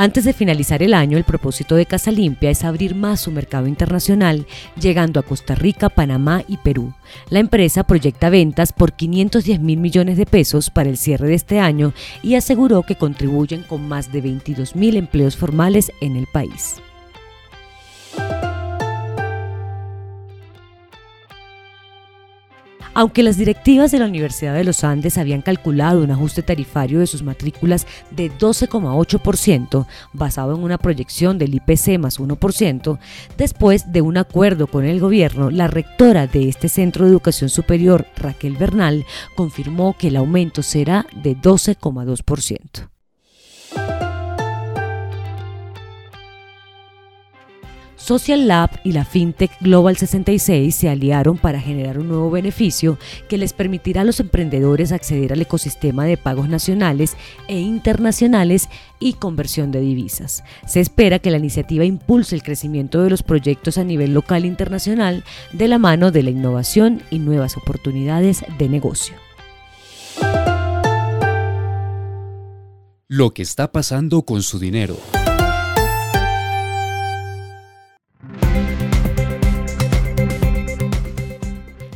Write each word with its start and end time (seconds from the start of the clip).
Antes 0.00 0.24
de 0.24 0.32
finalizar 0.32 0.82
el 0.82 0.94
año, 0.94 1.18
el 1.18 1.24
propósito 1.24 1.74
de 1.74 1.84
Casa 1.84 2.10
Limpia 2.10 2.48
es 2.48 2.64
abrir 2.64 2.94
más 2.94 3.20
su 3.20 3.30
mercado 3.30 3.66
internacional, 3.66 4.46
llegando 4.80 5.20
a 5.20 5.22
Costa 5.22 5.54
Rica, 5.54 5.90
Panamá 5.90 6.42
y 6.48 6.56
Perú. 6.56 6.94
La 7.28 7.38
empresa 7.38 7.84
proyecta 7.84 8.30
ventas 8.30 8.72
por 8.72 8.94
510 8.94 9.60
mil 9.60 9.78
millones 9.78 10.16
de 10.16 10.24
pesos 10.24 10.70
para 10.70 10.88
el 10.88 10.96
cierre 10.96 11.28
de 11.28 11.34
este 11.34 11.60
año 11.60 11.92
y 12.22 12.36
aseguró 12.36 12.82
que 12.82 12.96
contribuyen 12.96 13.62
con 13.62 13.86
más 13.88 14.10
de 14.10 14.22
22 14.22 14.74
mil 14.74 14.96
empleos 14.96 15.36
formales 15.36 15.92
en 16.00 16.16
el 16.16 16.26
país. 16.26 16.76
Aunque 23.00 23.22
las 23.22 23.38
directivas 23.38 23.90
de 23.92 23.98
la 23.98 24.04
Universidad 24.04 24.52
de 24.52 24.62
los 24.62 24.84
Andes 24.84 25.16
habían 25.16 25.40
calculado 25.40 26.04
un 26.04 26.10
ajuste 26.10 26.42
tarifario 26.42 27.00
de 27.00 27.06
sus 27.06 27.22
matrículas 27.22 27.86
de 28.10 28.30
12,8%, 28.30 29.86
basado 30.12 30.54
en 30.54 30.62
una 30.62 30.76
proyección 30.76 31.38
del 31.38 31.54
IPC 31.54 31.98
más 31.98 32.20
1%, 32.20 32.98
después 33.38 33.90
de 33.90 34.02
un 34.02 34.18
acuerdo 34.18 34.66
con 34.66 34.84
el 34.84 35.00
gobierno, 35.00 35.48
la 35.50 35.66
rectora 35.66 36.26
de 36.26 36.50
este 36.50 36.68
centro 36.68 37.06
de 37.06 37.12
educación 37.12 37.48
superior, 37.48 38.06
Raquel 38.16 38.58
Bernal, 38.58 39.06
confirmó 39.34 39.96
que 39.98 40.08
el 40.08 40.16
aumento 40.16 40.62
será 40.62 41.06
de 41.22 41.34
12,2%. 41.34 42.90
Social 48.00 48.48
Lab 48.48 48.70
y 48.82 48.92
la 48.92 49.04
FinTech 49.04 49.50
Global 49.60 49.96
66 49.96 50.74
se 50.74 50.88
aliaron 50.88 51.36
para 51.36 51.60
generar 51.60 51.98
un 51.98 52.08
nuevo 52.08 52.30
beneficio 52.30 52.98
que 53.28 53.36
les 53.36 53.52
permitirá 53.52 54.00
a 54.00 54.04
los 54.04 54.20
emprendedores 54.20 54.90
acceder 54.90 55.34
al 55.34 55.42
ecosistema 55.42 56.06
de 56.06 56.16
pagos 56.16 56.48
nacionales 56.48 57.16
e 57.46 57.60
internacionales 57.60 58.70
y 58.98 59.12
conversión 59.12 59.70
de 59.70 59.80
divisas. 59.80 60.42
Se 60.66 60.80
espera 60.80 61.18
que 61.18 61.30
la 61.30 61.36
iniciativa 61.36 61.84
impulse 61.84 62.34
el 62.34 62.42
crecimiento 62.42 63.02
de 63.02 63.10
los 63.10 63.22
proyectos 63.22 63.76
a 63.76 63.84
nivel 63.84 64.14
local 64.14 64.44
e 64.44 64.48
internacional 64.48 65.22
de 65.52 65.68
la 65.68 65.78
mano 65.78 66.10
de 66.10 66.22
la 66.22 66.30
innovación 66.30 67.02
y 67.10 67.18
nuevas 67.18 67.58
oportunidades 67.58 68.44
de 68.58 68.68
negocio. 68.70 69.14
Lo 73.08 73.34
que 73.34 73.42
está 73.42 73.72
pasando 73.72 74.22
con 74.22 74.42
su 74.42 74.58
dinero. 74.58 74.96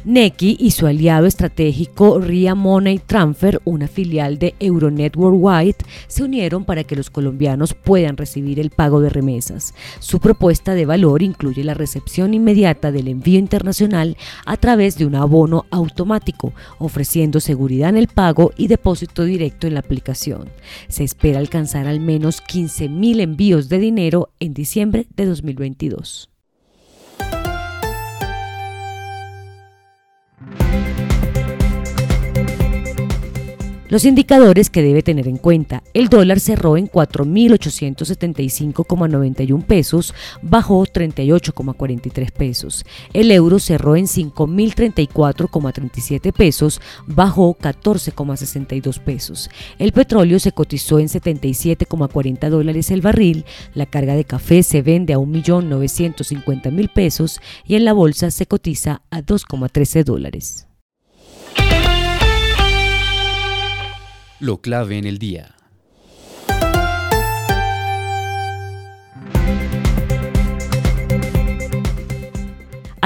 Neki 0.04 0.58
y 0.60 0.72
su 0.72 0.86
aliado 0.86 1.24
estratégico 1.24 2.20
RIA 2.20 2.54
Money 2.54 2.98
Transfer, 2.98 3.62
una 3.64 3.88
filial 3.88 4.38
de 4.38 4.54
Euronet 4.60 5.16
Worldwide, 5.16 5.78
se 6.08 6.22
unieron 6.22 6.66
para 6.66 6.84
que 6.84 6.94
los 6.94 7.08
colombianos 7.08 7.72
puedan 7.72 8.18
recibir 8.18 8.60
el 8.60 8.68
pago 8.68 9.00
de 9.00 9.08
remesas. 9.08 9.72
Su 10.00 10.20
propuesta 10.20 10.74
de 10.74 10.84
valor 10.84 11.22
incluye 11.22 11.64
la 11.64 11.72
recepción 11.72 12.34
inmediata 12.34 12.92
del 12.92 13.08
envío 13.08 13.38
internacional 13.38 14.18
a 14.44 14.58
través 14.58 14.98
de 14.98 15.06
un 15.06 15.14
abono 15.14 15.64
automático, 15.70 16.52
ofreciendo 16.78 17.40
seguridad 17.40 17.88
en 17.88 17.96
el 17.96 18.08
pago 18.08 18.52
y 18.58 18.66
depósito 18.66 19.24
directo 19.24 19.66
en 19.66 19.74
la 19.74 19.80
aplicación. 19.80 20.50
Se 20.88 21.02
espera 21.02 21.38
alcanzar 21.38 21.86
al 21.86 22.00
menos 22.00 22.42
15.000 22.42 23.20
envíos 23.20 23.70
de 23.70 23.78
dinero 23.78 24.28
en 24.38 24.52
diciembre 24.52 25.06
de 25.16 25.24
2022. 25.24 26.33
Los 33.94 34.04
indicadores 34.04 34.68
que 34.70 34.82
debe 34.82 35.04
tener 35.04 35.28
en 35.28 35.36
cuenta. 35.36 35.84
El 35.94 36.08
dólar 36.08 36.40
cerró 36.40 36.76
en 36.76 36.90
4.875,91 36.90 39.64
pesos, 39.64 40.12
bajó 40.42 40.84
38,43 40.84 42.32
pesos. 42.32 42.84
El 43.12 43.30
euro 43.30 43.60
cerró 43.60 43.94
en 43.94 44.06
5.034,37 44.06 46.32
pesos, 46.32 46.80
bajó 47.06 47.56
14,62 47.56 48.98
pesos. 48.98 49.48
El 49.78 49.92
petróleo 49.92 50.40
se 50.40 50.50
cotizó 50.50 50.98
en 50.98 51.06
77,40 51.06 52.50
dólares 52.50 52.90
el 52.90 53.00
barril. 53.00 53.44
La 53.74 53.86
carga 53.86 54.16
de 54.16 54.24
café 54.24 54.64
se 54.64 54.82
vende 54.82 55.14
a 55.14 55.18
1.950.000 55.18 56.92
pesos 56.92 57.40
y 57.64 57.76
en 57.76 57.84
la 57.84 57.92
bolsa 57.92 58.32
se 58.32 58.46
cotiza 58.46 59.02
a 59.12 59.22
2,13 59.22 60.02
dólares. 60.02 60.66
Lo 64.44 64.58
clave 64.58 64.98
en 64.98 65.06
el 65.06 65.16
día. 65.16 65.53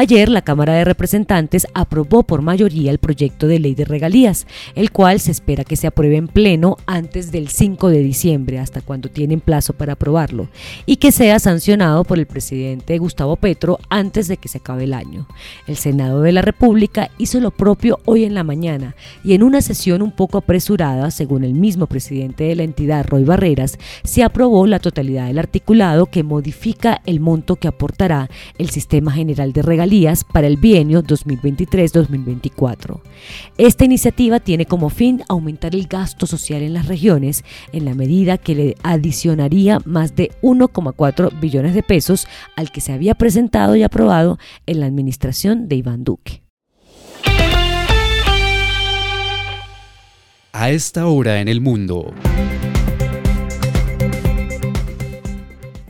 Ayer 0.00 0.28
la 0.28 0.42
Cámara 0.42 0.74
de 0.74 0.84
Representantes 0.84 1.66
aprobó 1.74 2.22
por 2.22 2.40
mayoría 2.40 2.92
el 2.92 2.98
proyecto 2.98 3.48
de 3.48 3.58
ley 3.58 3.74
de 3.74 3.84
regalías, 3.84 4.46
el 4.76 4.92
cual 4.92 5.18
se 5.18 5.32
espera 5.32 5.64
que 5.64 5.74
se 5.74 5.88
apruebe 5.88 6.14
en 6.14 6.28
pleno 6.28 6.76
antes 6.86 7.32
del 7.32 7.48
5 7.48 7.88
de 7.88 7.98
diciembre, 7.98 8.60
hasta 8.60 8.80
cuando 8.80 9.08
tienen 9.08 9.40
plazo 9.40 9.72
para 9.72 9.94
aprobarlo, 9.94 10.50
y 10.86 10.98
que 10.98 11.10
sea 11.10 11.40
sancionado 11.40 12.04
por 12.04 12.20
el 12.20 12.26
presidente 12.26 12.96
Gustavo 12.98 13.34
Petro 13.34 13.80
antes 13.88 14.28
de 14.28 14.36
que 14.36 14.46
se 14.46 14.58
acabe 14.58 14.84
el 14.84 14.94
año. 14.94 15.26
El 15.66 15.74
Senado 15.74 16.22
de 16.22 16.30
la 16.30 16.42
República 16.42 17.10
hizo 17.18 17.40
lo 17.40 17.50
propio 17.50 17.98
hoy 18.04 18.22
en 18.22 18.34
la 18.34 18.44
mañana 18.44 18.94
y 19.24 19.34
en 19.34 19.42
una 19.42 19.62
sesión 19.62 20.00
un 20.00 20.12
poco 20.12 20.38
apresurada, 20.38 21.10
según 21.10 21.42
el 21.42 21.54
mismo 21.54 21.88
presidente 21.88 22.44
de 22.44 22.54
la 22.54 22.62
entidad, 22.62 23.04
Roy 23.04 23.24
Barreras, 23.24 23.80
se 24.04 24.22
aprobó 24.22 24.68
la 24.68 24.78
totalidad 24.78 25.26
del 25.26 25.40
articulado 25.40 26.06
que 26.06 26.22
modifica 26.22 27.02
el 27.04 27.18
monto 27.18 27.56
que 27.56 27.66
aportará 27.66 28.30
el 28.58 28.70
Sistema 28.70 29.10
General 29.10 29.52
de 29.52 29.62
Regalías 29.62 29.87
para 30.32 30.46
el 30.46 30.58
bienio 30.58 31.02
2023-2024. 31.02 33.00
Esta 33.56 33.84
iniciativa 33.84 34.38
tiene 34.38 34.66
como 34.66 34.90
fin 34.90 35.22
aumentar 35.28 35.74
el 35.74 35.86
gasto 35.86 36.26
social 36.26 36.62
en 36.62 36.74
las 36.74 36.86
regiones 36.86 37.42
en 37.72 37.86
la 37.86 37.94
medida 37.94 38.36
que 38.36 38.54
le 38.54 38.76
adicionaría 38.82 39.78
más 39.86 40.14
de 40.14 40.30
1,4 40.42 41.40
billones 41.40 41.74
de 41.74 41.82
pesos 41.82 42.28
al 42.56 42.70
que 42.70 42.82
se 42.82 42.92
había 42.92 43.14
presentado 43.14 43.76
y 43.76 43.82
aprobado 43.82 44.38
en 44.66 44.80
la 44.80 44.86
administración 44.86 45.68
de 45.68 45.76
Iván 45.76 46.04
Duque. 46.04 46.42
A 50.52 50.70
esta 50.70 51.06
hora 51.06 51.40
en 51.40 51.48
el 51.48 51.60
mundo. 51.60 52.12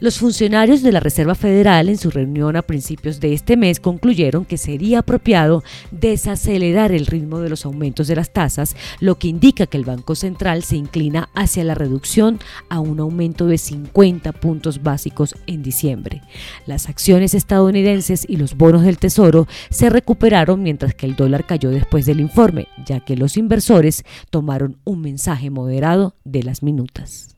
Los 0.00 0.18
funcionarios 0.18 0.82
de 0.82 0.92
la 0.92 1.00
Reserva 1.00 1.34
Federal 1.34 1.88
en 1.88 1.98
su 1.98 2.12
reunión 2.12 2.54
a 2.54 2.62
principios 2.62 3.18
de 3.18 3.32
este 3.32 3.56
mes 3.56 3.80
concluyeron 3.80 4.44
que 4.44 4.56
sería 4.56 5.00
apropiado 5.00 5.64
desacelerar 5.90 6.92
el 6.92 7.06
ritmo 7.06 7.40
de 7.40 7.48
los 7.48 7.64
aumentos 7.64 8.06
de 8.06 8.14
las 8.14 8.32
tasas, 8.32 8.76
lo 9.00 9.18
que 9.18 9.26
indica 9.26 9.66
que 9.66 9.76
el 9.76 9.84
Banco 9.84 10.14
Central 10.14 10.62
se 10.62 10.76
inclina 10.76 11.30
hacia 11.34 11.64
la 11.64 11.74
reducción 11.74 12.38
a 12.68 12.78
un 12.78 13.00
aumento 13.00 13.46
de 13.46 13.58
50 13.58 14.30
puntos 14.34 14.84
básicos 14.84 15.34
en 15.48 15.64
diciembre. 15.64 16.22
Las 16.64 16.88
acciones 16.88 17.34
estadounidenses 17.34 18.24
y 18.28 18.36
los 18.36 18.56
bonos 18.56 18.82
del 18.82 18.98
Tesoro 18.98 19.48
se 19.68 19.90
recuperaron 19.90 20.62
mientras 20.62 20.94
que 20.94 21.06
el 21.06 21.16
dólar 21.16 21.44
cayó 21.44 21.70
después 21.70 22.06
del 22.06 22.20
informe, 22.20 22.68
ya 22.86 23.00
que 23.00 23.16
los 23.16 23.36
inversores 23.36 24.04
tomaron 24.30 24.76
un 24.84 25.00
mensaje 25.00 25.50
moderado 25.50 26.14
de 26.22 26.44
las 26.44 26.62
minutas. 26.62 27.37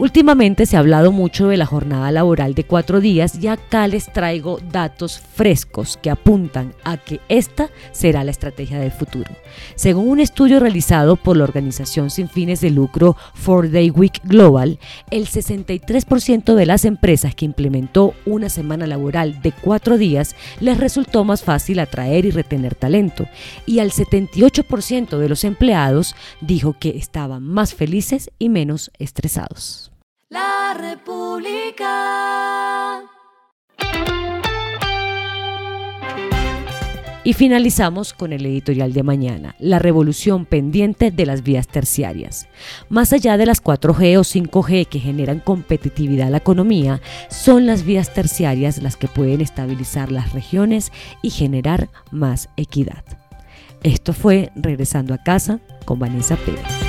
Últimamente 0.00 0.64
se 0.64 0.78
ha 0.78 0.80
hablado 0.80 1.12
mucho 1.12 1.48
de 1.48 1.58
la 1.58 1.66
jornada 1.66 2.10
laboral 2.10 2.54
de 2.54 2.64
cuatro 2.64 3.02
días 3.02 3.38
y 3.38 3.48
acá 3.48 3.86
les 3.86 4.10
traigo 4.10 4.58
datos 4.72 5.18
frescos 5.18 5.98
que 5.98 6.08
apuntan 6.08 6.72
a 6.84 6.96
que 6.96 7.20
esta 7.28 7.68
será 7.92 8.24
la 8.24 8.30
estrategia 8.30 8.80
del 8.80 8.92
futuro. 8.92 9.30
Según 9.74 10.08
un 10.08 10.20
estudio 10.20 10.58
realizado 10.58 11.16
por 11.16 11.36
la 11.36 11.44
organización 11.44 12.08
sin 12.08 12.30
fines 12.30 12.62
de 12.62 12.70
lucro 12.70 13.14
Four 13.34 13.70
Day 13.70 13.90
Week 13.90 14.22
Global, 14.24 14.78
el 15.10 15.28
63% 15.28 16.54
de 16.54 16.64
las 16.64 16.86
empresas 16.86 17.34
que 17.34 17.44
implementó 17.44 18.14
una 18.24 18.48
semana 18.48 18.86
laboral 18.86 19.42
de 19.42 19.52
cuatro 19.52 19.98
días 19.98 20.34
les 20.60 20.78
resultó 20.78 21.24
más 21.24 21.42
fácil 21.42 21.78
atraer 21.78 22.24
y 22.24 22.30
retener 22.30 22.74
talento 22.74 23.26
y 23.66 23.80
al 23.80 23.90
78% 23.90 25.18
de 25.18 25.28
los 25.28 25.44
empleados 25.44 26.16
dijo 26.40 26.74
que 26.80 26.96
estaban 26.96 27.42
más 27.42 27.74
felices 27.74 28.30
y 28.38 28.48
menos 28.48 28.90
estresados. 28.98 29.89
La 30.30 30.74
República. 30.78 31.90
Y 37.24 37.32
finalizamos 37.32 38.12
con 38.12 38.32
el 38.32 38.46
editorial 38.46 38.92
de 38.92 39.02
mañana, 39.02 39.56
la 39.58 39.80
revolución 39.80 40.46
pendiente 40.46 41.10
de 41.10 41.26
las 41.26 41.42
vías 41.42 41.66
terciarias. 41.66 42.46
Más 42.88 43.12
allá 43.12 43.36
de 43.38 43.46
las 43.46 43.60
4G 43.60 44.18
o 44.18 44.20
5G 44.20 44.86
que 44.86 45.00
generan 45.00 45.40
competitividad 45.40 46.28
a 46.28 46.30
la 46.30 46.36
economía, 46.36 47.00
son 47.28 47.66
las 47.66 47.82
vías 47.82 48.14
terciarias 48.14 48.80
las 48.80 48.96
que 48.96 49.08
pueden 49.08 49.40
estabilizar 49.40 50.12
las 50.12 50.32
regiones 50.32 50.92
y 51.22 51.30
generar 51.30 51.88
más 52.12 52.50
equidad. 52.56 53.02
Esto 53.82 54.12
fue 54.12 54.52
Regresando 54.54 55.12
a 55.12 55.18
casa 55.18 55.58
con 55.84 55.98
Vanessa 55.98 56.36
Pérez. 56.36 56.79